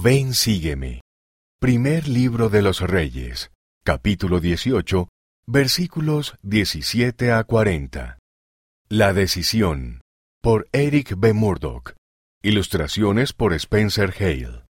[0.00, 1.00] Ven, sígueme.
[1.60, 3.50] Primer libro de los Reyes,
[3.82, 5.08] capítulo 18,
[5.48, 8.16] versículos 17 a 40.
[8.88, 10.00] La decisión,
[10.40, 11.32] por Eric B.
[11.32, 11.94] Murdoch.
[12.44, 14.66] Ilustraciones por Spencer Hale.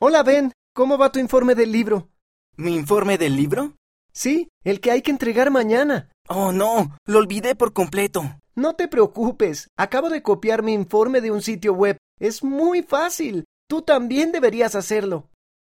[0.00, 2.08] Hola Ben, ¿cómo va tu informe del libro?
[2.56, 3.76] ¿Mi informe del libro?
[4.12, 6.10] Sí, el que hay que entregar mañana.
[6.28, 8.24] Oh, no, lo olvidé por completo.
[8.56, 11.98] No te preocupes, acabo de copiar mi informe de un sitio web.
[12.18, 13.44] Es muy fácil.
[13.70, 15.30] Tú también deberías hacerlo.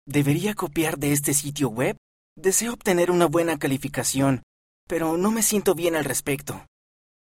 [0.07, 1.97] ¿Debería copiar de este sitio web?
[2.37, 4.43] Deseo obtener una buena calificación,
[4.87, 6.65] pero no me siento bien al respecto.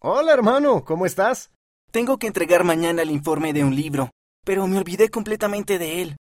[0.01, 1.51] Hola hermano, ¿cómo estás?
[1.91, 4.13] Tengo que entregar mañana el informe de un libro,
[4.47, 6.17] pero me olvidé completamente de él.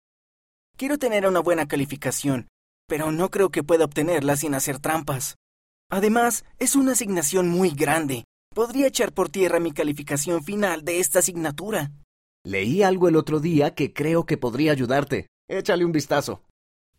[0.78, 2.48] Quiero tener una buena calificación,
[2.86, 5.36] pero no creo que pueda obtenerla sin hacer trampas.
[5.90, 8.24] Además, es una asignación muy grande.
[8.54, 11.90] Podría echar por tierra mi calificación final de esta asignatura.
[12.44, 15.28] Leí algo el otro día que creo que podría ayudarte.
[15.48, 16.44] Échale un vistazo.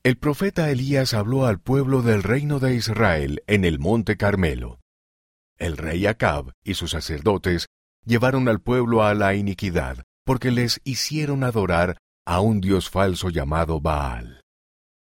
[0.03, 4.79] El profeta Elías habló al pueblo del reino de Israel en el monte Carmelo.
[5.57, 7.67] El rey Acab y sus sacerdotes
[8.05, 13.81] llevaron al pueblo a la iniquidad, porque les hicieron adorar a un dios falso llamado
[13.81, 14.41] Baal.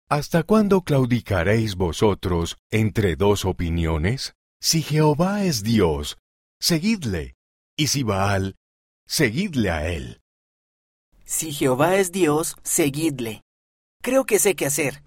[0.10, 4.34] ¿Hasta cuándo claudicaréis vosotros entre dos opiniones?
[4.60, 6.18] Si Jehová es Dios,
[6.60, 7.36] seguidle,
[7.78, 8.56] y si Baal,
[9.08, 10.21] seguidle a él.
[11.32, 13.42] Si Jehová es Dios, seguidle.
[14.04, 15.02] Creo que sé qué hacer.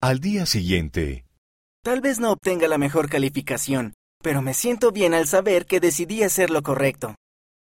[0.00, 1.24] Al día siguiente,
[1.82, 6.22] Tal vez no obtenga la mejor calificación, pero me siento bien al saber que decidí
[6.22, 7.16] hacer lo correcto.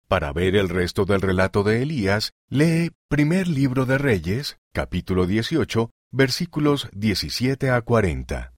[0.08, 5.90] para ver el resto del relato de Elías, lee Primer Libro de Reyes, capítulo 18,
[6.10, 8.52] versículos 17 a 40.